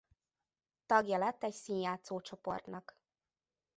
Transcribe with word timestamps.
Tagja 0.85 1.17
lett 1.17 1.43
egy 1.43 1.53
színjátszó 1.53 2.21
csoportnak. 2.21 2.97